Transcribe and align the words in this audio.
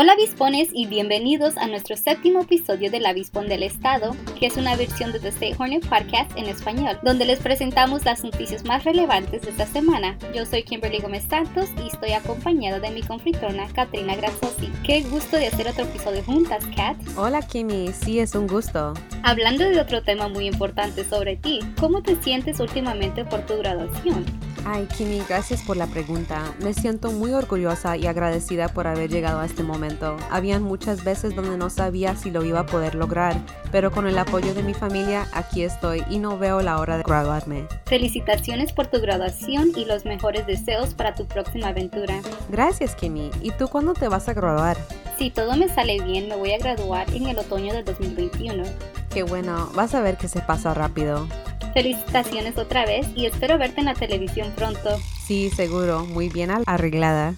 Hola 0.00 0.12
avispones 0.12 0.68
y 0.72 0.86
bienvenidos 0.86 1.56
a 1.56 1.66
nuestro 1.66 1.96
séptimo 1.96 2.42
episodio 2.42 2.88
del 2.88 3.04
Avispón 3.04 3.48
del 3.48 3.64
Estado, 3.64 4.14
que 4.38 4.46
es 4.46 4.56
una 4.56 4.76
versión 4.76 5.10
de 5.10 5.18
The 5.18 5.30
State 5.30 5.56
Hornet 5.58 5.88
Podcast 5.88 6.30
en 6.36 6.44
español, 6.44 7.00
donde 7.02 7.24
les 7.24 7.40
presentamos 7.40 8.04
las 8.04 8.22
noticias 8.22 8.64
más 8.64 8.84
relevantes 8.84 9.42
de 9.42 9.50
esta 9.50 9.66
semana. 9.66 10.16
Yo 10.32 10.46
soy 10.46 10.62
Kimberly 10.62 11.00
Gómez 11.00 11.24
Santos 11.28 11.68
y 11.84 11.88
estoy 11.88 12.12
acompañada 12.12 12.78
de 12.78 12.92
mi 12.92 13.02
confritrona 13.02 13.66
Katrina 13.72 14.14
Grazzosi. 14.14 14.70
Qué 14.84 15.00
gusto 15.00 15.36
de 15.36 15.48
hacer 15.48 15.66
otro 15.66 15.82
episodio 15.82 16.22
juntas, 16.22 16.64
Kat. 16.76 16.96
Hola 17.16 17.42
Kimi, 17.42 17.88
sí 17.92 18.20
es 18.20 18.36
un 18.36 18.46
gusto. 18.46 18.94
Hablando 19.24 19.64
de 19.64 19.80
otro 19.80 20.04
tema 20.04 20.28
muy 20.28 20.46
importante 20.46 21.02
sobre 21.02 21.34
ti, 21.34 21.58
¿cómo 21.80 22.04
te 22.04 22.14
sientes 22.22 22.60
últimamente 22.60 23.24
por 23.24 23.44
tu 23.46 23.58
graduación? 23.58 24.24
Ay, 24.70 24.86
Kimi, 24.98 25.22
gracias 25.26 25.62
por 25.62 25.78
la 25.78 25.86
pregunta. 25.86 26.54
Me 26.62 26.74
siento 26.74 27.10
muy 27.10 27.32
orgullosa 27.32 27.96
y 27.96 28.06
agradecida 28.06 28.68
por 28.68 28.86
haber 28.86 29.08
llegado 29.08 29.40
a 29.40 29.46
este 29.46 29.62
momento. 29.62 30.18
Habían 30.30 30.62
muchas 30.62 31.04
veces 31.04 31.34
donde 31.34 31.56
no 31.56 31.70
sabía 31.70 32.14
si 32.16 32.30
lo 32.30 32.44
iba 32.44 32.60
a 32.60 32.66
poder 32.66 32.94
lograr, 32.94 33.34
pero 33.72 33.90
con 33.90 34.06
el 34.06 34.18
apoyo 34.18 34.52
de 34.52 34.62
mi 34.62 34.74
familia 34.74 35.26
aquí 35.32 35.62
estoy 35.62 36.04
y 36.10 36.18
no 36.18 36.36
veo 36.36 36.60
la 36.60 36.80
hora 36.80 36.98
de 36.98 37.02
graduarme. 37.02 37.66
Felicitaciones 37.86 38.74
por 38.74 38.88
tu 38.88 39.00
graduación 39.00 39.72
y 39.74 39.86
los 39.86 40.04
mejores 40.04 40.46
deseos 40.46 40.92
para 40.92 41.14
tu 41.14 41.26
próxima 41.26 41.68
aventura. 41.68 42.20
Gracias, 42.50 42.94
Kimi. 42.94 43.30
¿Y 43.40 43.52
tú 43.52 43.68
cuándo 43.68 43.94
te 43.94 44.08
vas 44.08 44.28
a 44.28 44.34
graduar? 44.34 44.76
Si 45.16 45.30
todo 45.30 45.56
me 45.56 45.70
sale 45.70 45.98
bien, 46.02 46.28
me 46.28 46.36
voy 46.36 46.52
a 46.52 46.58
graduar 46.58 47.10
en 47.14 47.26
el 47.26 47.38
otoño 47.38 47.72
del 47.72 47.86
2021. 47.86 48.64
Qué 49.08 49.22
bueno, 49.22 49.70
vas 49.74 49.94
a 49.94 50.02
ver 50.02 50.18
que 50.18 50.28
se 50.28 50.42
pasa 50.42 50.74
rápido. 50.74 51.26
Felicitaciones 51.74 52.56
otra 52.58 52.84
vez 52.86 53.06
y 53.14 53.26
espero 53.26 53.58
verte 53.58 53.80
en 53.80 53.86
la 53.86 53.94
televisión 53.94 54.52
pronto. 54.56 54.98
Sí, 55.26 55.50
seguro, 55.50 56.04
muy 56.06 56.28
bien 56.28 56.50
arreglada. 56.66 57.34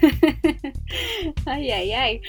ay, 1.46 1.70
ay, 1.70 1.92
ay. 1.92 2.20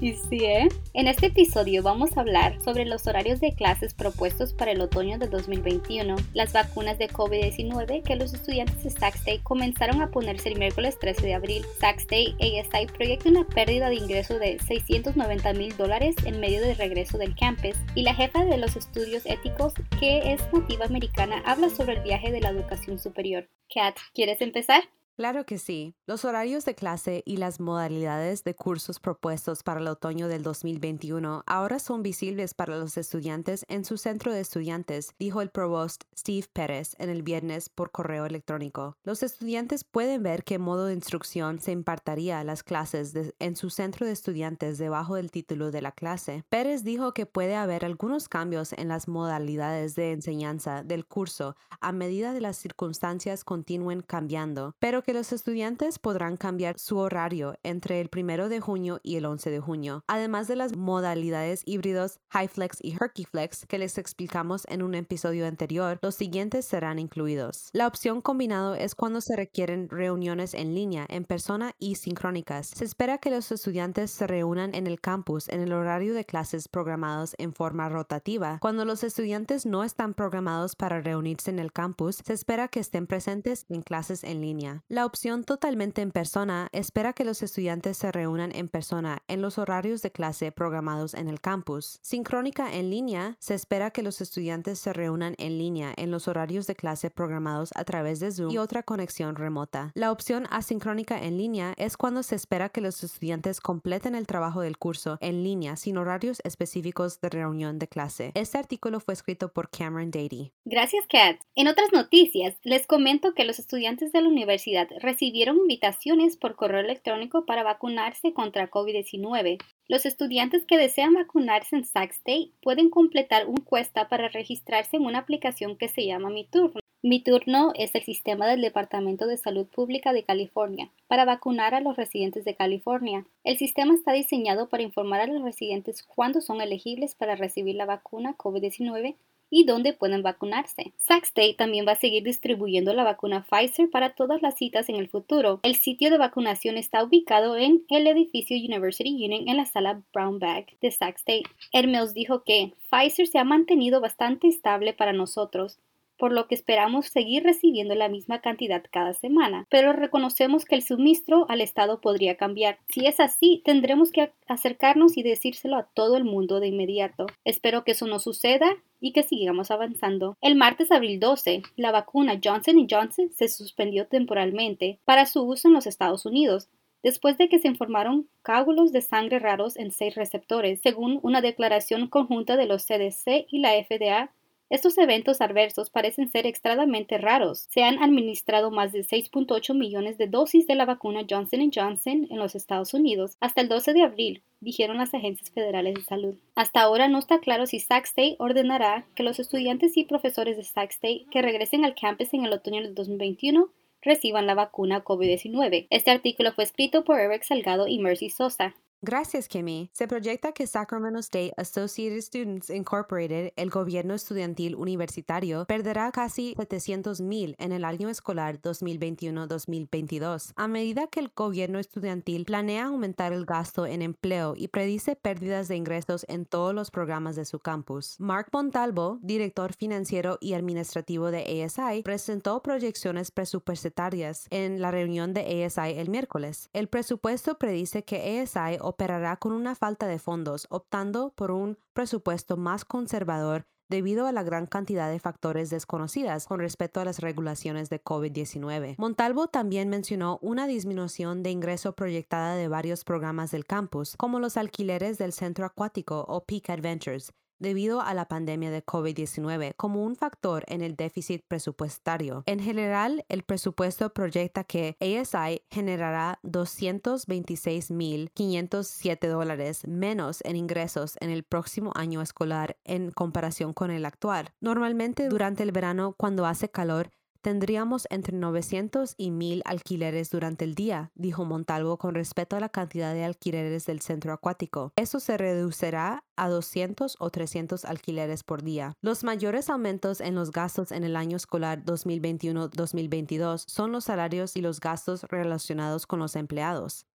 Y 0.00 0.12
sí, 0.12 0.44
¿eh? 0.44 0.68
En 0.94 1.06
este 1.08 1.26
episodio 1.26 1.82
vamos 1.82 2.16
a 2.16 2.20
hablar 2.20 2.60
sobre 2.62 2.84
los 2.84 3.06
horarios 3.06 3.40
de 3.40 3.54
clases 3.54 3.94
propuestos 3.94 4.52
para 4.52 4.72
el 4.72 4.80
otoño 4.80 5.18
de 5.18 5.28
2021, 5.28 6.16
las 6.34 6.52
vacunas 6.52 6.98
de 6.98 7.08
COVID-19 7.08 8.02
que 8.02 8.16
los 8.16 8.34
estudiantes 8.34 8.82
de 8.82 8.90
Sac 8.90 9.14
State 9.16 9.42
comenzaron 9.42 10.02
a 10.02 10.10
ponerse 10.10 10.48
el 10.48 10.58
miércoles 10.58 10.98
13 10.98 11.26
de 11.26 11.34
abril. 11.34 11.64
Sac 11.80 11.98
State 11.98 12.34
ASI 12.40 12.86
proyecta 12.86 13.28
una 13.28 13.46
pérdida 13.46 13.88
de 13.88 13.96
ingreso 13.96 14.38
de 14.38 14.58
690 14.58 15.52
mil 15.54 15.76
dólares 15.76 16.14
en 16.24 16.40
medio 16.40 16.60
del 16.60 16.76
regreso 16.76 17.18
del 17.18 17.34
campus 17.34 17.76
y 17.94 18.02
la 18.02 18.14
jefa 18.14 18.44
de 18.44 18.56
los 18.58 18.76
estudios 18.76 19.26
éticos, 19.26 19.74
que 19.98 20.32
es 20.32 20.42
nativa 20.52 20.86
americana, 20.86 21.42
habla 21.44 21.70
sobre 21.70 21.94
el 21.94 22.02
viaje 22.02 22.30
de 22.30 22.40
la 22.40 22.50
educación 22.50 22.98
superior. 22.98 23.48
Kat, 23.72 23.96
¿quieres 24.14 24.40
empezar? 24.40 24.82
Claro 25.18 25.44
que 25.44 25.58
sí. 25.58 25.96
Los 26.06 26.24
horarios 26.24 26.64
de 26.64 26.76
clase 26.76 27.24
y 27.26 27.38
las 27.38 27.58
modalidades 27.58 28.44
de 28.44 28.54
cursos 28.54 29.00
propuestos 29.00 29.64
para 29.64 29.80
el 29.80 29.88
otoño 29.88 30.28
del 30.28 30.44
2021 30.44 31.42
ahora 31.44 31.80
son 31.80 32.04
visibles 32.04 32.54
para 32.54 32.76
los 32.76 32.96
estudiantes 32.96 33.64
en 33.66 33.84
su 33.84 33.96
centro 33.96 34.32
de 34.32 34.38
estudiantes, 34.38 35.16
dijo 35.18 35.42
el 35.42 35.50
provost 35.50 36.04
Steve 36.16 36.46
Pérez 36.52 36.94
en 37.00 37.10
el 37.10 37.24
viernes 37.24 37.68
por 37.68 37.90
correo 37.90 38.26
electrónico. 38.26 38.96
Los 39.02 39.24
estudiantes 39.24 39.82
pueden 39.82 40.22
ver 40.22 40.44
qué 40.44 40.60
modo 40.60 40.86
de 40.86 40.94
instrucción 40.94 41.58
se 41.58 41.72
impartiría 41.72 42.38
a 42.38 42.44
las 42.44 42.62
clases 42.62 43.12
en 43.40 43.56
su 43.56 43.70
centro 43.70 44.06
de 44.06 44.12
estudiantes 44.12 44.78
debajo 44.78 45.16
del 45.16 45.32
título 45.32 45.72
de 45.72 45.82
la 45.82 45.90
clase. 45.90 46.44
Pérez 46.48 46.84
dijo 46.84 47.12
que 47.12 47.26
puede 47.26 47.56
haber 47.56 47.84
algunos 47.84 48.28
cambios 48.28 48.72
en 48.72 48.86
las 48.86 49.08
modalidades 49.08 49.96
de 49.96 50.12
enseñanza 50.12 50.84
del 50.84 51.06
curso 51.06 51.56
a 51.80 51.90
medida 51.90 52.32
de 52.32 52.40
las 52.40 52.56
circunstancias 52.56 53.42
continúen 53.42 54.00
cambiando, 54.00 54.76
pero 54.78 55.02
que 55.08 55.14
los 55.14 55.32
estudiantes 55.32 55.98
podrán 55.98 56.36
cambiar 56.36 56.78
su 56.78 56.98
horario 56.98 57.54
entre 57.62 58.02
el 58.02 58.10
1 58.14 58.50
de 58.50 58.60
junio 58.60 59.00
y 59.02 59.16
el 59.16 59.24
11 59.24 59.48
de 59.48 59.58
junio, 59.58 60.04
además 60.06 60.48
de 60.48 60.56
las 60.56 60.76
modalidades 60.76 61.62
híbridos 61.64 62.20
HighFlex 62.30 62.76
y 62.82 62.92
HerkyFlex 62.92 63.64
que 63.64 63.78
les 63.78 63.96
explicamos 63.96 64.66
en 64.68 64.82
un 64.82 64.94
episodio 64.94 65.46
anterior, 65.46 65.98
los 66.02 66.14
siguientes 66.14 66.66
serán 66.66 66.98
incluidos. 66.98 67.70
La 67.72 67.86
opción 67.86 68.20
combinado 68.20 68.74
es 68.74 68.94
cuando 68.94 69.22
se 69.22 69.34
requieren 69.34 69.88
reuniones 69.88 70.52
en 70.52 70.74
línea, 70.74 71.06
en 71.08 71.24
persona 71.24 71.74
y 71.78 71.94
sincrónicas. 71.94 72.66
Se 72.66 72.84
espera 72.84 73.16
que 73.16 73.30
los 73.30 73.50
estudiantes 73.50 74.10
se 74.10 74.26
reúnan 74.26 74.74
en 74.74 74.86
el 74.86 75.00
campus 75.00 75.48
en 75.48 75.62
el 75.62 75.72
horario 75.72 76.12
de 76.12 76.26
clases 76.26 76.68
programados 76.68 77.34
en 77.38 77.54
forma 77.54 77.88
rotativa. 77.88 78.58
Cuando 78.60 78.84
los 78.84 79.02
estudiantes 79.02 79.64
no 79.64 79.84
están 79.84 80.12
programados 80.12 80.76
para 80.76 81.00
reunirse 81.00 81.50
en 81.50 81.60
el 81.60 81.72
campus, 81.72 82.20
se 82.22 82.34
espera 82.34 82.68
que 82.68 82.80
estén 82.80 83.06
presentes 83.06 83.64
en 83.70 83.80
clases 83.80 84.22
en 84.22 84.42
línea. 84.42 84.84
Opción 85.04 85.44
totalmente 85.44 86.02
en 86.02 86.10
persona 86.10 86.68
espera 86.72 87.12
que 87.12 87.24
los 87.24 87.42
estudiantes 87.42 87.96
se 87.96 88.12
reúnan 88.12 88.54
en 88.54 88.68
persona 88.68 89.22
en 89.28 89.42
los 89.42 89.58
horarios 89.58 90.02
de 90.02 90.10
clase 90.10 90.52
programados 90.52 91.14
en 91.14 91.28
el 91.28 91.40
campus. 91.40 91.98
Sincrónica 92.02 92.74
en 92.74 92.90
línea 92.90 93.36
se 93.38 93.54
espera 93.54 93.90
que 93.90 94.02
los 94.02 94.20
estudiantes 94.20 94.78
se 94.78 94.92
reúnan 94.92 95.34
en 95.38 95.58
línea 95.58 95.92
en 95.96 96.10
los 96.10 96.28
horarios 96.28 96.66
de 96.66 96.74
clase 96.74 97.10
programados 97.10 97.70
a 97.74 97.84
través 97.84 98.20
de 98.20 98.30
Zoom 98.30 98.50
y 98.50 98.58
otra 98.58 98.82
conexión 98.82 99.36
remota. 99.36 99.92
La 99.94 100.12
opción 100.12 100.46
asincrónica 100.50 101.22
en 101.22 101.38
línea 101.38 101.74
es 101.76 101.96
cuando 101.96 102.22
se 102.22 102.34
espera 102.34 102.68
que 102.68 102.80
los 102.80 103.02
estudiantes 103.02 103.60
completen 103.60 104.14
el 104.14 104.26
trabajo 104.26 104.60
del 104.60 104.78
curso 104.78 105.18
en 105.20 105.42
línea 105.42 105.76
sin 105.76 105.98
horarios 105.98 106.40
específicos 106.44 107.20
de 107.20 107.28
reunión 107.28 107.78
de 107.78 107.88
clase. 107.88 108.32
Este 108.34 108.58
artículo 108.58 109.00
fue 109.00 109.14
escrito 109.14 109.52
por 109.52 109.70
Cameron 109.70 110.10
Dady. 110.10 110.52
Gracias, 110.64 111.04
Kat. 111.08 111.40
En 111.54 111.68
otras 111.68 111.92
noticias, 111.92 112.56
les 112.62 112.86
comento 112.86 113.34
que 113.34 113.44
los 113.44 113.58
estudiantes 113.58 114.12
de 114.12 114.20
la 114.20 114.28
universidad 114.28 114.87
recibieron 115.00 115.58
invitaciones 115.58 116.36
por 116.36 116.56
correo 116.56 116.80
electrónico 116.80 117.46
para 117.46 117.62
vacunarse 117.62 118.32
contra 118.32 118.70
COVID-19. 118.70 119.58
Los 119.88 120.06
estudiantes 120.06 120.64
que 120.64 120.78
desean 120.78 121.14
vacunarse 121.14 121.76
en 121.76 121.84
Sac 121.84 122.12
State 122.12 122.52
pueden 122.62 122.90
completar 122.90 123.46
un 123.46 123.56
cuesta 123.56 124.08
para 124.08 124.28
registrarse 124.28 124.96
en 124.96 125.04
una 125.04 125.18
aplicación 125.18 125.76
que 125.76 125.88
se 125.88 126.06
llama 126.06 126.30
Mi 126.30 126.44
Turno. 126.44 126.80
Mi 127.00 127.22
Turno 127.22 127.70
es 127.76 127.94
el 127.94 128.02
sistema 128.02 128.48
del 128.48 128.60
Departamento 128.60 129.28
de 129.28 129.36
Salud 129.36 129.68
Pública 129.68 130.12
de 130.12 130.24
California 130.24 130.90
para 131.06 131.24
vacunar 131.24 131.72
a 131.72 131.80
los 131.80 131.96
residentes 131.96 132.44
de 132.44 132.56
California. 132.56 133.24
El 133.44 133.56
sistema 133.56 133.94
está 133.94 134.12
diseñado 134.12 134.68
para 134.68 134.82
informar 134.82 135.20
a 135.20 135.28
los 135.28 135.40
residentes 135.42 136.02
cuándo 136.02 136.40
son 136.40 136.60
elegibles 136.60 137.14
para 137.14 137.36
recibir 137.36 137.76
la 137.76 137.86
vacuna 137.86 138.36
COVID-19 138.36 139.14
y 139.50 139.64
dónde 139.64 139.92
pueden 139.92 140.22
vacunarse. 140.22 140.92
Sac 140.96 141.24
State 141.24 141.54
también 141.54 141.86
va 141.86 141.92
a 141.92 142.00
seguir 142.00 142.22
distribuyendo 142.22 142.92
la 142.92 143.04
vacuna 143.04 143.44
Pfizer 143.48 143.90
para 143.90 144.14
todas 144.14 144.42
las 144.42 144.56
citas 144.56 144.88
en 144.88 144.96
el 144.96 145.08
futuro. 145.08 145.60
El 145.62 145.76
sitio 145.76 146.10
de 146.10 146.18
vacunación 146.18 146.76
está 146.76 147.02
ubicado 147.02 147.56
en 147.56 147.84
el 147.88 148.06
edificio 148.06 148.56
University 148.56 149.24
Union 149.24 149.48
en 149.48 149.56
la 149.56 149.64
sala 149.64 150.02
Brown 150.12 150.38
Bag 150.38 150.66
de 150.80 150.90
Sac 150.90 151.16
State. 151.16 151.44
Hermes 151.72 152.14
dijo 152.14 152.42
que 152.44 152.72
Pfizer 152.90 153.26
se 153.26 153.38
ha 153.38 153.44
mantenido 153.44 154.00
bastante 154.00 154.48
estable 154.48 154.92
para 154.92 155.12
nosotros 155.12 155.78
por 156.18 156.32
lo 156.32 156.48
que 156.48 156.54
esperamos 156.54 157.06
seguir 157.06 157.44
recibiendo 157.44 157.94
la 157.94 158.08
misma 158.08 158.40
cantidad 158.40 158.82
cada 158.90 159.14
semana, 159.14 159.66
pero 159.70 159.92
reconocemos 159.92 160.64
que 160.64 160.74
el 160.74 160.82
suministro 160.82 161.46
al 161.48 161.60
Estado 161.60 162.00
podría 162.00 162.36
cambiar. 162.36 162.78
Si 162.88 163.06
es 163.06 163.20
así, 163.20 163.62
tendremos 163.64 164.10
que 164.10 164.32
acercarnos 164.48 165.16
y 165.16 165.22
decírselo 165.22 165.76
a 165.76 165.84
todo 165.94 166.16
el 166.16 166.24
mundo 166.24 166.60
de 166.60 166.66
inmediato. 166.66 167.26
Espero 167.44 167.84
que 167.84 167.92
eso 167.92 168.06
no 168.06 168.18
suceda 168.18 168.76
y 169.00 169.12
que 169.12 169.22
sigamos 169.22 169.70
avanzando. 169.70 170.36
El 170.40 170.56
martes 170.56 170.90
abril 170.90 171.20
12, 171.20 171.62
la 171.76 171.92
vacuna 171.92 172.40
Johnson 172.42 172.86
Johnson 172.90 173.30
se 173.34 173.48
suspendió 173.48 174.06
temporalmente 174.06 174.98
para 175.04 175.26
su 175.26 175.42
uso 175.42 175.68
en 175.68 175.74
los 175.74 175.86
Estados 175.86 176.26
Unidos, 176.26 176.68
después 177.02 177.38
de 177.38 177.48
que 177.48 177.58
se 177.58 177.68
informaron 177.68 178.28
coágulos 178.42 178.92
de 178.92 179.02
sangre 179.02 179.38
raros 179.38 179.76
en 179.76 179.92
seis 179.92 180.14
receptores, 180.14 180.80
según 180.82 181.20
una 181.22 181.40
declaración 181.40 182.08
conjunta 182.08 182.56
de 182.56 182.66
los 182.66 182.84
CDC 182.84 183.46
y 183.48 183.60
la 183.60 183.72
FDA 183.82 184.30
estos 184.70 184.98
eventos 184.98 185.40
adversos 185.40 185.88
parecen 185.88 186.28
ser 186.30 186.46
extremadamente 186.46 187.16
raros. 187.16 187.66
Se 187.70 187.84
han 187.84 188.02
administrado 188.02 188.70
más 188.70 188.92
de 188.92 189.00
6.8 189.00 189.74
millones 189.74 190.18
de 190.18 190.26
dosis 190.26 190.66
de 190.66 190.74
la 190.74 190.84
vacuna 190.84 191.24
Johnson 191.28 191.70
Johnson 191.74 192.26
en 192.28 192.38
los 192.38 192.54
Estados 192.54 192.92
Unidos 192.92 193.38
hasta 193.40 193.62
el 193.62 193.68
12 193.68 193.94
de 193.94 194.02
abril, 194.02 194.42
dijeron 194.60 194.98
las 194.98 195.14
agencias 195.14 195.50
federales 195.50 195.94
de 195.94 196.02
salud. 196.02 196.34
Hasta 196.54 196.80
ahora 196.80 197.08
no 197.08 197.18
está 197.18 197.38
claro 197.38 197.66
si 197.66 197.80
Sac 197.80 198.04
State 198.04 198.36
ordenará 198.38 199.06
que 199.14 199.22
los 199.22 199.38
estudiantes 199.38 199.96
y 199.96 200.04
profesores 200.04 200.56
de 200.56 200.64
Sac 200.64 200.90
State 200.90 201.26
que 201.30 201.42
regresen 201.42 201.84
al 201.84 201.94
campus 201.94 202.34
en 202.34 202.44
el 202.44 202.52
otoño 202.52 202.82
del 202.82 202.94
2021 202.94 203.68
reciban 204.02 204.46
la 204.46 204.54
vacuna 204.54 205.04
COVID-19. 205.04 205.86
Este 205.90 206.10
artículo 206.10 206.52
fue 206.52 206.64
escrito 206.64 207.04
por 207.04 207.18
Eric 207.18 207.42
Salgado 207.42 207.86
y 207.86 207.98
Mercy 207.98 208.30
Sosa. 208.30 208.74
Gracias, 209.00 209.46
Kimmy. 209.46 209.90
Se 209.92 210.08
proyecta 210.08 210.50
que 210.50 210.66
Sacramento 210.66 211.20
State 211.20 211.52
Associated 211.56 212.20
Students 212.20 212.68
Incorporated, 212.68 213.52
el 213.54 213.70
gobierno 213.70 214.12
estudiantil 214.14 214.74
universitario, 214.74 215.66
perderá 215.66 216.10
casi 216.10 216.54
700 216.56 217.20
mil 217.20 217.54
en 217.60 217.70
el 217.70 217.84
año 217.84 218.08
escolar 218.08 218.60
2021-2022, 218.60 220.52
a 220.56 220.66
medida 220.66 221.06
que 221.06 221.20
el 221.20 221.30
gobierno 221.32 221.78
estudiantil 221.78 222.44
planea 222.44 222.86
aumentar 222.86 223.32
el 223.32 223.44
gasto 223.46 223.86
en 223.86 224.02
empleo 224.02 224.54
y 224.56 224.66
predice 224.66 225.14
pérdidas 225.14 225.68
de 225.68 225.76
ingresos 225.76 226.26
en 226.28 226.44
todos 226.44 226.74
los 226.74 226.90
programas 226.90 227.36
de 227.36 227.44
su 227.44 227.60
campus. 227.60 228.16
Mark 228.18 228.48
Montalvo, 228.52 229.20
director 229.22 229.74
financiero 229.74 230.38
y 230.40 230.54
administrativo 230.54 231.30
de 231.30 231.62
ASI, 231.62 232.02
presentó 232.02 232.64
proyecciones 232.64 233.30
presupuestarias 233.30 234.48
en 234.50 234.80
la 234.80 234.90
reunión 234.90 235.34
de 235.34 235.64
ASI 235.64 236.00
el 236.00 236.08
miércoles. 236.08 236.68
El 236.72 236.88
presupuesto 236.88 237.58
predice 237.58 238.02
que 238.02 238.40
ASI 238.40 238.87
operará 238.88 239.36
con 239.36 239.52
una 239.52 239.74
falta 239.74 240.06
de 240.06 240.18
fondos, 240.18 240.66
optando 240.70 241.32
por 241.36 241.50
un 241.50 241.78
presupuesto 241.92 242.56
más 242.56 242.84
conservador 242.84 243.66
debido 243.88 244.26
a 244.26 244.32
la 244.32 244.42
gran 244.42 244.66
cantidad 244.66 245.10
de 245.10 245.18
factores 245.18 245.70
desconocidas 245.70 246.46
con 246.46 246.60
respecto 246.60 247.00
a 247.00 247.04
las 247.04 247.20
regulaciones 247.20 247.88
de 247.88 248.02
COVID-19. 248.02 248.96
Montalvo 248.98 249.48
también 249.48 249.88
mencionó 249.88 250.38
una 250.42 250.66
disminución 250.66 251.42
de 251.42 251.50
ingreso 251.50 251.94
proyectada 251.94 252.54
de 252.54 252.68
varios 252.68 253.04
programas 253.04 253.50
del 253.50 253.64
campus, 253.64 254.16
como 254.16 254.40
los 254.40 254.56
alquileres 254.56 255.18
del 255.18 255.32
centro 255.32 255.64
acuático 255.64 256.24
o 256.28 256.44
Peak 256.44 256.70
Adventures, 256.70 257.32
debido 257.58 258.00
a 258.00 258.14
la 258.14 258.26
pandemia 258.26 258.70
de 258.70 258.84
COVID-19 258.84 259.74
como 259.76 260.04
un 260.04 260.14
factor 260.16 260.64
en 260.68 260.82
el 260.82 260.96
déficit 260.96 261.44
presupuestario. 261.46 262.42
En 262.46 262.60
general, 262.60 263.24
el 263.28 263.42
presupuesto 263.42 264.12
proyecta 264.12 264.64
que 264.64 264.96
ASI 265.00 265.62
generará 265.70 266.40
226.507 266.42 269.28
dólares 269.28 269.86
menos 269.86 270.40
en 270.44 270.56
ingresos 270.56 271.16
en 271.20 271.30
el 271.30 271.44
próximo 271.44 271.92
año 271.94 272.22
escolar 272.22 272.76
en 272.84 273.10
comparación 273.10 273.72
con 273.72 273.90
el 273.90 274.04
actual. 274.04 274.52
Normalmente 274.60 275.28
durante 275.28 275.62
el 275.62 275.72
verano, 275.72 276.14
cuando 276.16 276.46
hace 276.46 276.70
calor, 276.70 277.10
Tendríamos 277.40 278.08
entre 278.10 278.36
900 278.36 279.14
y 279.16 279.30
1000 279.30 279.62
alquileres 279.64 280.30
durante 280.30 280.64
el 280.64 280.74
día, 280.74 281.12
dijo 281.14 281.44
Montalvo 281.44 281.96
con 281.96 282.14
respecto 282.14 282.56
a 282.56 282.60
la 282.60 282.68
cantidad 282.68 283.14
de 283.14 283.24
alquileres 283.24 283.86
del 283.86 284.00
centro 284.00 284.32
acuático. 284.32 284.92
Eso 284.96 285.20
se 285.20 285.38
reducirá 285.38 286.24
a 286.36 286.48
200 286.48 287.16
o 287.18 287.30
300 287.30 287.84
alquileres 287.84 288.42
por 288.42 288.62
día. 288.62 288.94
Los 289.00 289.22
mayores 289.22 289.70
aumentos 289.70 290.20
en 290.20 290.34
los 290.34 290.50
gastos 290.50 290.90
en 290.90 291.04
el 291.04 291.14
año 291.14 291.36
escolar 291.36 291.84
2021-2022 291.84 293.64
son 293.68 293.92
los 293.92 294.04
salarios 294.04 294.56
y 294.56 294.60
los 294.60 294.80
gastos 294.80 295.22
relacionados 295.24 296.06
con 296.06 296.18
los 296.18 296.34
empleados. 296.34 297.06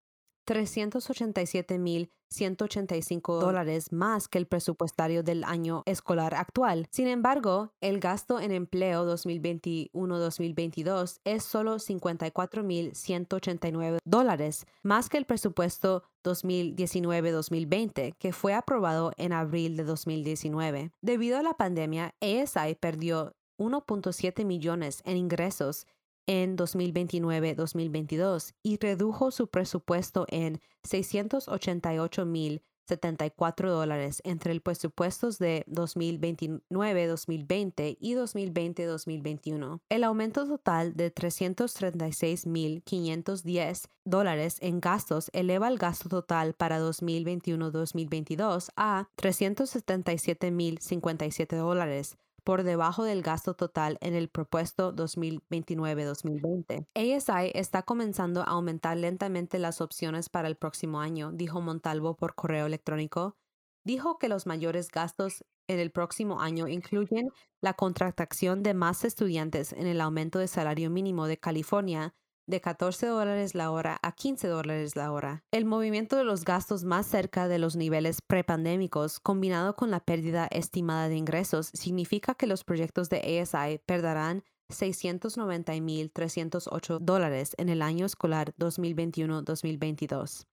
387.185 0.45 3.39
dólares 3.39 3.91
más 3.91 4.27
que 4.27 4.37
el 4.37 4.45
presupuestario 4.47 5.23
del 5.23 5.43
año 5.43 5.81
escolar 5.85 6.35
actual. 6.35 6.87
Sin 6.91 7.07
embargo, 7.07 7.73
el 7.81 7.99
gasto 7.99 8.39
en 8.39 8.51
empleo 8.51 9.03
2021-2022 9.05 11.19
es 11.23 11.43
solo 11.43 11.75
54.189 11.75 13.97
dólares, 14.03 14.65
más 14.81 15.09
que 15.09 15.17
el 15.17 15.25
presupuesto 15.25 16.03
2019-2020, 16.23 18.15
que 18.17 18.33
fue 18.33 18.53
aprobado 18.53 19.11
en 19.17 19.33
abril 19.33 19.75
de 19.77 19.83
2019. 19.83 20.91
Debido 21.01 21.37
a 21.37 21.43
la 21.43 21.55
pandemia, 21.55 22.15
ASI 22.21 22.75
perdió 22.79 23.35
1.7 23.57 24.45
millones 24.45 25.01
en 25.05 25.17
ingresos 25.17 25.85
en 26.27 26.55
2029-2022 26.57 28.53
y 28.63 28.77
redujo 28.77 29.31
su 29.31 29.47
presupuesto 29.47 30.25
en 30.29 30.61
688.074 30.83 33.69
dólares 33.69 34.21
entre 34.25 34.51
el 34.51 34.61
presupuestos 34.61 35.39
de 35.39 35.63
2029-2020 35.67 37.97
y 37.99 38.15
2020-2021. 38.15 39.79
El 39.89 40.03
aumento 40.03 40.47
total 40.47 40.95
de 40.95 41.13
336.510 41.13 43.87
dólares 44.05 44.57
en 44.61 44.79
gastos 44.79 45.29
eleva 45.33 45.67
el 45.67 45.77
gasto 45.77 46.07
total 46.09 46.53
para 46.53 46.79
2021-2022 46.79 48.69
a 48.75 49.09
377.057 49.17 51.55
dólares 51.55 52.17
por 52.43 52.63
debajo 52.63 53.03
del 53.03 53.21
gasto 53.21 53.53
total 53.55 53.97
en 54.01 54.13
el 54.15 54.29
propuesto 54.29 54.93
2029-2020. 54.93 56.87
ASI 56.93 57.51
está 57.53 57.83
comenzando 57.83 58.41
a 58.41 58.45
aumentar 58.45 58.97
lentamente 58.97 59.59
las 59.59 59.81
opciones 59.81 60.29
para 60.29 60.47
el 60.47 60.55
próximo 60.55 60.99
año, 60.99 61.31
dijo 61.31 61.61
Montalvo 61.61 62.15
por 62.15 62.35
correo 62.35 62.65
electrónico. 62.65 63.37
Dijo 63.85 64.17
que 64.17 64.29
los 64.29 64.45
mayores 64.45 64.89
gastos 64.89 65.43
en 65.67 65.79
el 65.79 65.91
próximo 65.91 66.41
año 66.41 66.67
incluyen 66.67 67.29
la 67.61 67.73
contratación 67.73 68.63
de 68.63 68.73
más 68.73 69.03
estudiantes 69.03 69.73
en 69.73 69.87
el 69.87 70.01
aumento 70.01 70.39
de 70.39 70.47
salario 70.47 70.89
mínimo 70.89 71.27
de 71.27 71.37
California 71.37 72.13
de 72.45 72.61
14 72.61 73.07
dólares 73.07 73.55
la 73.55 73.71
hora 73.71 73.97
a 74.01 74.11
15 74.11 74.47
dólares 74.47 74.95
la 74.95 75.11
hora. 75.11 75.43
El 75.51 75.65
movimiento 75.65 76.15
de 76.15 76.23
los 76.23 76.45
gastos 76.45 76.83
más 76.83 77.05
cerca 77.05 77.47
de 77.47 77.59
los 77.59 77.75
niveles 77.75 78.21
prepandémicos, 78.21 79.19
combinado 79.19 79.75
con 79.75 79.91
la 79.91 79.99
pérdida 79.99 80.47
estimada 80.51 81.09
de 81.09 81.15
ingresos, 81.15 81.69
significa 81.73 82.35
que 82.35 82.47
los 82.47 82.63
proyectos 82.63 83.09
de 83.09 83.41
ASI 83.41 83.79
perderán 83.85 84.43
690.308 84.69 86.99
dólares 86.99 87.55
en 87.57 87.69
el 87.69 87.81
año 87.81 88.05
escolar 88.05 88.53
2021-2022. 88.57 90.45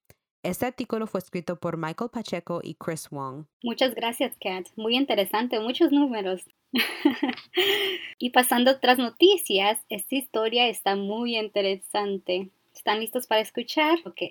Este 0.43 0.65
artículo 0.65 1.05
fue 1.05 1.19
escrito 1.19 1.55
por 1.55 1.77
Michael 1.77 2.09
Pacheco 2.11 2.61
y 2.63 2.73
Chris 2.73 3.09
Wong. 3.11 3.45
Muchas 3.61 3.93
gracias, 3.93 4.35
Kat. 4.41 4.67
Muy 4.75 4.95
interesante, 4.95 5.59
muchos 5.59 5.91
números. 5.91 6.41
y 8.17 8.31
pasando 8.31 8.71
a 8.71 8.73
otras 8.73 8.97
noticias, 8.97 9.77
esta 9.89 10.15
historia 10.15 10.67
está 10.67 10.95
muy 10.95 11.37
interesante. 11.37 12.49
¿Están 12.73 13.01
listos 13.01 13.27
para 13.27 13.41
escuchar? 13.41 13.99
Ok. 14.05 14.21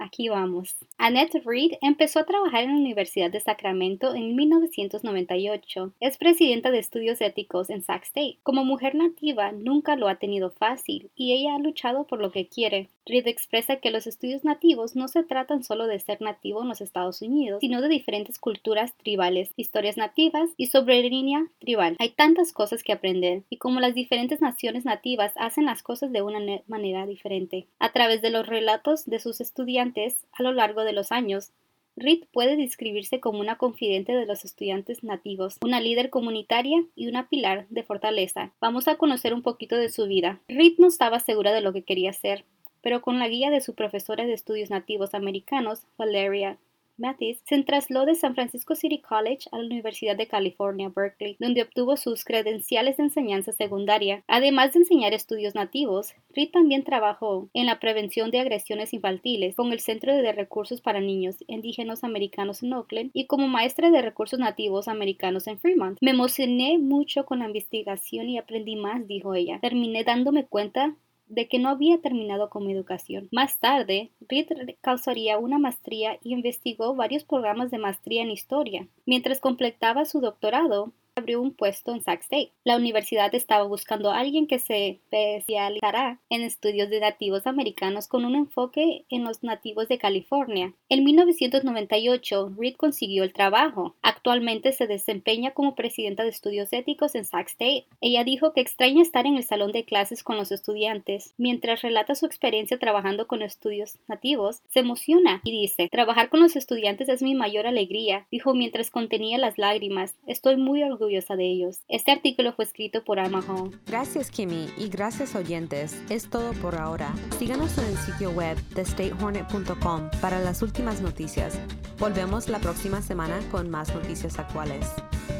Aquí 0.00 0.30
vamos. 0.30 0.78
Annette 0.96 1.42
Reed 1.44 1.72
empezó 1.82 2.20
a 2.20 2.24
trabajar 2.24 2.64
en 2.64 2.70
la 2.70 2.80
Universidad 2.80 3.30
de 3.30 3.38
Sacramento 3.38 4.14
en 4.14 4.34
1998. 4.34 5.92
Es 6.00 6.16
presidenta 6.16 6.70
de 6.70 6.78
estudios 6.78 7.20
éticos 7.20 7.68
en 7.68 7.82
Sac 7.82 8.04
State. 8.04 8.38
Como 8.42 8.64
mujer 8.64 8.94
nativa, 8.94 9.52
nunca 9.52 9.96
lo 9.96 10.08
ha 10.08 10.14
tenido 10.14 10.52
fácil 10.52 11.10
y 11.14 11.34
ella 11.34 11.54
ha 11.54 11.58
luchado 11.58 12.06
por 12.06 12.18
lo 12.18 12.32
que 12.32 12.48
quiere. 12.48 12.88
Reed 13.10 13.26
expresa 13.26 13.76
que 13.76 13.90
los 13.90 14.06
estudios 14.06 14.44
nativos 14.44 14.94
no 14.94 15.08
se 15.08 15.24
tratan 15.24 15.64
solo 15.64 15.88
de 15.88 15.98
ser 15.98 16.22
nativo 16.22 16.62
en 16.62 16.68
los 16.68 16.80
Estados 16.80 17.22
Unidos, 17.22 17.58
sino 17.60 17.80
de 17.80 17.88
diferentes 17.88 18.38
culturas 18.38 18.94
tribales, 18.96 19.52
historias 19.56 19.96
nativas 19.96 20.50
y 20.56 20.66
soberanía 20.66 21.48
tribal. 21.58 21.96
Hay 21.98 22.10
tantas 22.10 22.52
cosas 22.52 22.84
que 22.84 22.92
aprender 22.92 23.42
y 23.50 23.56
como 23.56 23.80
las 23.80 23.94
diferentes 23.94 24.40
naciones 24.40 24.84
nativas 24.84 25.32
hacen 25.34 25.64
las 25.64 25.82
cosas 25.82 26.12
de 26.12 26.22
una 26.22 26.38
manera 26.68 27.04
diferente. 27.04 27.66
A 27.80 27.90
través 27.90 28.22
de 28.22 28.30
los 28.30 28.46
relatos 28.46 29.06
de 29.06 29.18
sus 29.18 29.40
estudiantes, 29.40 30.24
a 30.32 30.44
lo 30.44 30.52
largo 30.52 30.84
de 30.84 30.92
los 30.92 31.10
años, 31.10 31.50
Reed 31.96 32.24
puede 32.32 32.56
describirse 32.56 33.18
como 33.18 33.40
una 33.40 33.58
confidente 33.58 34.12
de 34.12 34.24
los 34.24 34.44
estudiantes 34.44 35.02
nativos, 35.02 35.58
una 35.62 35.80
líder 35.80 36.10
comunitaria 36.10 36.84
y 36.94 37.08
una 37.08 37.28
pilar 37.28 37.66
de 37.70 37.82
fortaleza. 37.82 38.52
Vamos 38.60 38.86
a 38.86 38.96
conocer 38.96 39.34
un 39.34 39.42
poquito 39.42 39.74
de 39.76 39.88
su 39.88 40.06
vida. 40.06 40.40
Reed 40.48 40.74
no 40.78 40.86
estaba 40.86 41.18
segura 41.18 41.52
de 41.52 41.60
lo 41.60 41.72
que 41.72 41.82
quería 41.82 42.10
hacer, 42.10 42.44
pero 42.82 43.02
con 43.02 43.18
la 43.18 43.28
guía 43.28 43.50
de 43.50 43.60
su 43.60 43.74
profesora 43.74 44.26
de 44.26 44.32
estudios 44.32 44.70
nativos 44.70 45.14
americanos, 45.14 45.86
Valeria 45.96 46.58
Mathis 47.00 47.40
se 47.46 47.62
trasladó 47.62 48.04
de 48.04 48.14
San 48.14 48.34
Francisco 48.34 48.74
City 48.74 48.98
College 48.98 49.48
a 49.52 49.58
la 49.58 49.64
Universidad 49.64 50.16
de 50.16 50.28
California, 50.28 50.92
Berkeley, 50.94 51.36
donde 51.40 51.62
obtuvo 51.62 51.96
sus 51.96 52.24
credenciales 52.24 52.98
de 52.98 53.04
enseñanza 53.04 53.52
secundaria. 53.52 54.22
Además 54.28 54.74
de 54.74 54.80
enseñar 54.80 55.14
estudios 55.14 55.54
nativos, 55.54 56.12
Reed 56.34 56.50
también 56.50 56.84
trabajó 56.84 57.48
en 57.54 57.66
la 57.66 57.80
prevención 57.80 58.30
de 58.30 58.40
agresiones 58.40 58.92
infantiles 58.92 59.56
con 59.56 59.72
el 59.72 59.80
Centro 59.80 60.14
de 60.14 60.32
Recursos 60.32 60.82
para 60.82 61.00
Niños 61.00 61.36
Indígenas 61.46 62.04
Americanos 62.04 62.62
en 62.62 62.74
Oakland 62.74 63.10
y 63.14 63.26
como 63.26 63.48
maestra 63.48 63.90
de 63.90 64.02
recursos 64.02 64.38
nativos 64.38 64.86
americanos 64.86 65.46
en 65.46 65.58
Fremont. 65.58 65.98
Me 66.02 66.10
emocioné 66.10 66.78
mucho 66.78 67.24
con 67.24 67.38
la 67.38 67.46
investigación 67.46 68.28
y 68.28 68.36
aprendí 68.36 68.76
más, 68.76 69.08
dijo 69.08 69.34
ella. 69.34 69.58
Terminé 69.60 70.04
dándome 70.04 70.44
cuenta 70.44 70.94
de 71.30 71.48
que 71.48 71.58
no 71.58 71.70
había 71.70 72.00
terminado 72.00 72.50
con 72.50 72.66
mi 72.66 72.72
educación. 72.72 73.28
Más 73.32 73.58
tarde, 73.60 74.10
Reed 74.28 74.48
causaría 74.80 75.38
una 75.38 75.58
maestría 75.58 76.18
y 76.22 76.34
investigó 76.34 76.94
varios 76.94 77.24
programas 77.24 77.70
de 77.70 77.78
maestría 77.78 78.22
en 78.22 78.30
historia. 78.30 78.88
Mientras 79.06 79.40
completaba 79.40 80.04
su 80.04 80.20
doctorado, 80.20 80.92
abrió 81.20 81.40
un 81.40 81.52
puesto 81.54 81.94
en 81.94 82.02
Sac 82.02 82.22
State. 82.22 82.52
La 82.64 82.76
universidad 82.76 83.34
estaba 83.34 83.64
buscando 83.64 84.10
a 84.10 84.18
alguien 84.18 84.46
que 84.46 84.58
se 84.58 84.88
especializara 84.88 86.20
en 86.28 86.42
estudios 86.42 86.90
de 86.90 87.00
nativos 87.00 87.46
americanos 87.46 88.08
con 88.08 88.24
un 88.24 88.34
enfoque 88.34 89.04
en 89.08 89.24
los 89.24 89.42
nativos 89.42 89.88
de 89.88 89.98
California. 89.98 90.74
En 90.88 91.04
1998, 91.04 92.52
Reed 92.58 92.74
consiguió 92.76 93.22
el 93.22 93.32
trabajo. 93.32 93.94
Actualmente 94.02 94.72
se 94.72 94.86
desempeña 94.86 95.52
como 95.52 95.74
presidenta 95.74 96.24
de 96.24 96.30
estudios 96.30 96.72
éticos 96.72 97.14
en 97.14 97.24
Sac 97.24 97.48
State. 97.48 97.86
Ella 98.00 98.24
dijo 98.24 98.52
que 98.52 98.60
extraña 98.60 99.02
estar 99.02 99.26
en 99.26 99.36
el 99.36 99.44
salón 99.44 99.72
de 99.72 99.84
clases 99.84 100.22
con 100.22 100.36
los 100.36 100.50
estudiantes. 100.52 101.34
Mientras 101.36 101.82
relata 101.82 102.14
su 102.14 102.26
experiencia 102.26 102.78
trabajando 102.78 103.26
con 103.26 103.42
estudios 103.42 103.98
nativos, 104.08 104.62
se 104.68 104.80
emociona 104.80 105.40
y 105.44 105.52
dice, 105.52 105.88
trabajar 105.90 106.30
con 106.30 106.40
los 106.40 106.56
estudiantes 106.56 107.08
es 107.08 107.22
mi 107.22 107.34
mayor 107.34 107.66
alegría, 107.66 108.26
dijo 108.30 108.54
mientras 108.54 108.90
contenía 108.90 109.38
las 109.38 109.58
lágrimas. 109.58 110.14
Estoy 110.26 110.56
muy 110.56 110.82
orgullosa 111.10 111.36
de 111.36 111.50
ellos. 111.50 111.80
Este 111.88 112.12
artículo 112.12 112.52
fue 112.52 112.64
escrito 112.64 113.02
por 113.04 113.18
Alma 113.18 113.42
Hall. 113.48 113.78
Gracias 113.86 114.30
Kimmy 114.30 114.68
y 114.76 114.88
gracias 114.88 115.34
oyentes. 115.34 116.00
Es 116.08 116.30
todo 116.30 116.52
por 116.54 116.76
ahora. 116.76 117.12
Síganos 117.38 117.76
en 117.78 117.86
el 117.86 117.96
sitio 117.96 118.30
web 118.30 118.56
de 118.74 118.84
statehornet.com 118.84 120.10
para 120.20 120.38
las 120.40 120.62
últimas 120.62 121.00
noticias. 121.00 121.58
Volvemos 121.98 122.48
la 122.48 122.60
próxima 122.60 123.02
semana 123.02 123.40
con 123.50 123.68
más 123.70 123.92
noticias 123.94 124.38
actuales. 124.38 124.86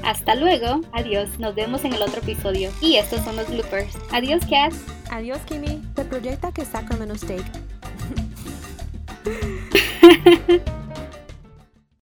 Hasta 0.02 0.34
luego, 0.34 0.80
adiós, 0.92 1.38
nos 1.38 1.54
vemos 1.54 1.84
en 1.84 1.92
el 1.94 2.02
otro 2.02 2.20
episodio. 2.20 2.70
Y 2.80 2.96
estos 2.96 3.20
son 3.20 3.36
los 3.36 3.48
bloopers. 3.48 3.96
Adiós, 4.12 4.42
Cass. 4.48 4.74
Adiós, 5.10 5.38
Kimmy. 5.46 5.82
Te 5.94 6.04
proyecta 6.04 6.52
que 6.52 6.64
Sacramento 6.64 7.16
Steak. 7.16 7.44